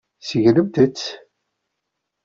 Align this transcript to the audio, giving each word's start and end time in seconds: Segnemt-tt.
Segnemt-tt. 0.27 1.05